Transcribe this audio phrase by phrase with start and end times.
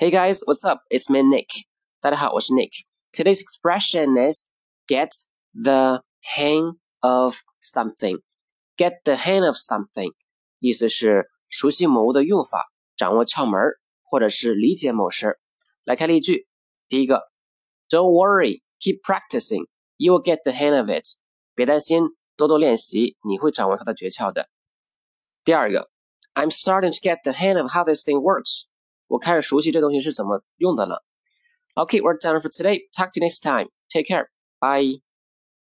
[0.00, 0.80] Hey guys, what's up?
[0.90, 1.48] It's me Nick.
[2.02, 2.84] 大家好，我是 Nick.
[3.12, 4.50] Today's expression is
[4.86, 5.08] get
[5.54, 6.02] the
[6.36, 8.20] hang of something.
[8.76, 10.12] Get the hang of something，
[10.58, 15.40] 意思是熟悉某物的用法，掌握窍门儿，或者是理解某事儿。
[15.84, 16.46] 来看例句，
[16.90, 17.22] 第一个，
[17.88, 19.66] Don't worry, keep practicing,
[19.96, 21.04] you will get the hang of it。
[21.54, 22.02] 别担心，
[22.36, 24.50] 多多练习，你会掌握它的诀窍的。
[25.42, 25.88] 第二个，
[26.34, 28.66] I'm starting to get the hang of how this thing works。
[29.11, 31.03] 我开始熟悉这东西是怎么用的了。
[31.75, 32.87] Okay, we're done for today.
[32.95, 33.69] Talk to you next time.
[33.89, 34.29] Take care.
[34.59, 35.01] Bye.